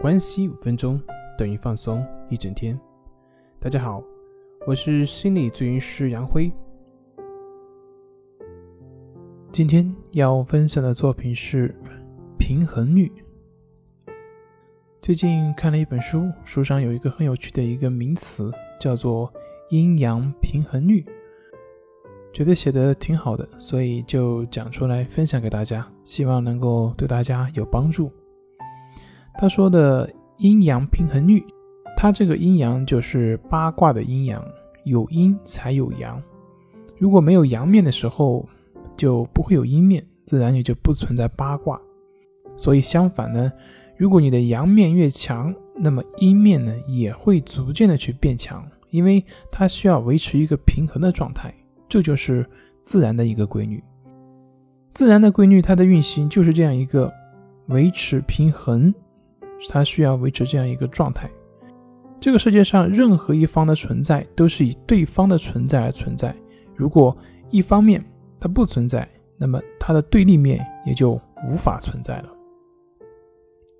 [0.00, 0.98] 关系五分钟
[1.36, 2.74] 等于放松一整天。
[3.58, 4.02] 大家好，
[4.66, 6.50] 我是心理咨询师杨辉。
[9.52, 11.74] 今天要分享的作品是
[12.38, 13.12] 平衡律。
[15.02, 19.30] 最近看了一本书，书上有一个很有趣的一个名词，叫做
[19.68, 21.04] 阴阳平衡律，
[22.32, 28.10] 觉得写的挺好的，所以就讲出来分享给大家，希望能够对大家有帮助。
[29.40, 31.42] 他说的阴阳平衡律，
[31.96, 34.44] 他这个阴阳就是八卦的阴阳，
[34.84, 36.22] 有阴才有阳。
[36.98, 38.46] 如果没有阳面的时候，
[38.98, 41.80] 就不会有阴面，自然也就不存在八卦。
[42.54, 43.50] 所以相反呢，
[43.96, 51.50] 如果你的阳面越强，那么阴面呢也会逐渐的去变强，因为它需要维持一个平衡的状态，
[51.88, 52.44] 这就是
[52.84, 53.82] 自然的一个规律。
[54.92, 57.10] 自然的规律，它的运行就是这样一个
[57.68, 58.94] 维持平衡。
[59.68, 61.28] 它需要维持这样一个状态。
[62.20, 66.34] 这个世界上任何一方的存在都是以对方的存在而存在。
[66.76, 67.16] 如果
[67.50, 68.04] 一方面
[68.38, 72.28] 它不存在，那么它的对立面也就无法存在了。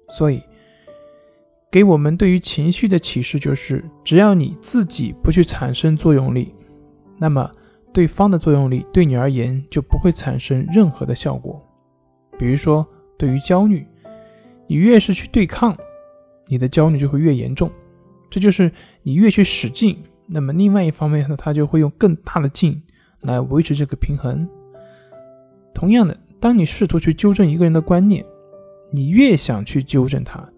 [0.09, 0.43] 所以，
[1.71, 6.55] 给我们对于情绪的启示就是：只要你自己不去产生作用力，
[7.19, 7.51] 那么
[7.93, 11.61] 对方的作用力对你而言就不会产生任何的效果。
[12.39, 12.87] 比如说，
[13.19, 13.87] 对于焦虑。
[14.71, 15.77] 你越是去对抗，
[16.47, 17.69] 你的焦虑就会越严重。
[18.31, 18.71] 这就是
[19.03, 22.81] 你越去使劲，那么另外一方面呢，他就会用更大的劲
[23.23, 24.49] 来维持这个平衡。
[25.75, 28.25] 同样的，当你试图去纠正一个人的观念，
[28.93, 30.49] 你越想去纠正他，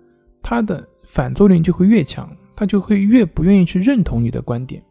[0.43, 4.83] 他的反作用就会越强，他就会越不愿意去认同你的观点。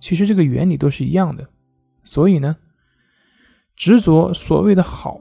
[0.00, 1.48] 其实这个原理都是一样的。
[2.02, 2.56] 所以呢，
[3.76, 5.20] 执着所谓的好，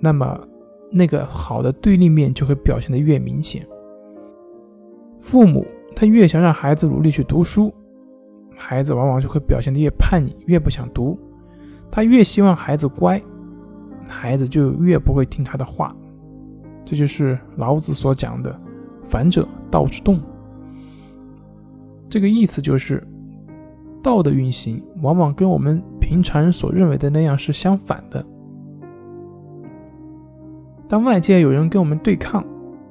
[0.00, 0.48] 那么。
[0.92, 3.66] 那个好的对立面就会表现得越明显。
[5.20, 7.72] 父母他越想让孩子努力去读书，
[8.54, 11.18] 孩子往往就会表现得越叛逆，越不想读。
[11.90, 13.20] 他越希望孩子乖，
[14.06, 15.94] 孩子就越不会听他的话。
[16.84, 18.54] 这就是老子所讲的
[19.08, 20.20] “反者道之动”。
[22.10, 23.06] 这个意思就是，
[24.02, 28.24] 道的运行往往跟我们平常人所认为的那样是相反的。
[30.92, 32.44] 当外界有人跟我们对抗，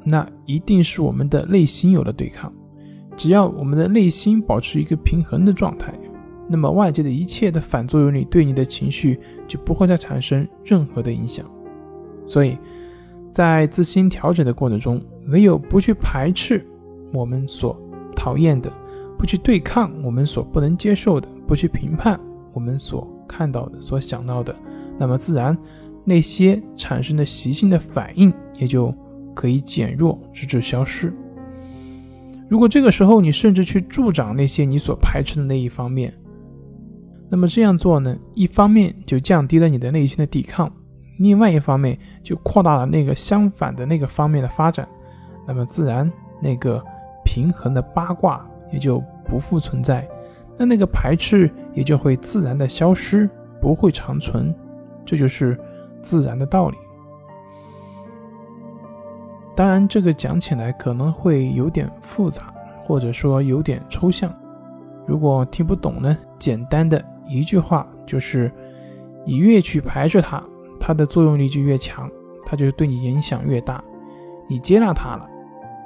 [0.03, 2.51] 那一定是我们的内心有了对抗。
[3.15, 5.93] 只要我们的内心保持一个平衡的状态，
[6.49, 11.45] 那么外界的一切的反作用力对你的情绪就不会再产生任何的影响。
[12.25, 12.57] 所以，
[13.31, 16.65] 在自心调整的过程中，唯有不去排斥
[17.13, 17.79] 我们所
[18.15, 18.73] 讨厌的，
[19.15, 22.19] 不去对抗我们所不能接受的，不去评判
[22.51, 24.55] 我们所看到的、所想到的，
[24.97, 25.55] 那么自然。
[26.03, 28.93] 那些产生的习性的反应也就
[29.35, 31.13] 可以减弱，直至消失。
[32.49, 36.13] 如果这个时候你甚至去助长那些你所排斥的那一方面，
[37.29, 40.69] 那么这样做呢，一方面就降低了你的内心的抵抗，
[41.19, 44.87] 另外一方面就扩大了那个相反的那个方面的发展，
[45.47, 46.11] 那么自然
[46.41, 46.83] 那个
[47.23, 50.05] 平衡的八卦也就不复存在，
[50.57, 53.29] 那那个排斥也就会自然的消失，
[53.61, 54.53] 不会长存。
[55.05, 55.57] 这就是。
[56.01, 56.77] 自然的道理，
[59.55, 64.33] 当然，这个讲起来可能会有点复杂，或者说有点抽象。
[65.05, 68.51] 如果听不懂呢，简单的一句话就是：
[69.25, 70.41] 你越去排斥它，
[70.79, 72.09] 它的作用力就越强，
[72.45, 73.83] 它就对你影响越大；
[74.47, 75.29] 你接纳它了，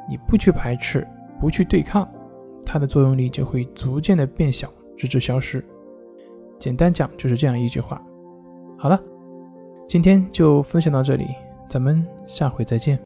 [0.09, 1.05] 你不去排斥，
[1.39, 2.07] 不去对抗，
[2.65, 5.63] 它的作用力就会逐渐的变小，直至消失。
[6.59, 8.01] 简单讲就是这样一句话。
[8.77, 8.99] 好了。
[9.87, 11.35] 今天就分享到这里，
[11.69, 12.99] 咱们下回再见。